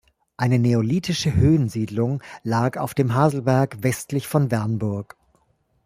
Eine 0.35 0.57
neolithische 0.57 1.31
Höhensiedlung 1.35 2.23
lag 2.41 2.75
auf 2.77 2.95
dem 2.95 3.13
Haselberg 3.13 3.83
westlich 3.83 4.25
von 4.27 4.49
Wernburg. 4.49 5.15